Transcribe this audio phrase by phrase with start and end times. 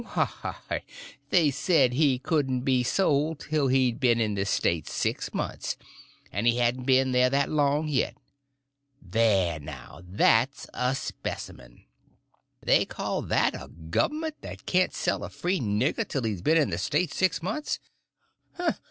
[0.03, 0.83] Why,
[1.29, 5.77] they said he couldn't be sold till he'd been in the State six months,
[6.31, 8.15] and he hadn't been there that long yet.
[8.99, 11.83] There, now—that's a specimen.
[12.63, 16.71] They call that a govment that can't sell a free nigger till he's been in
[16.71, 17.77] the State six months.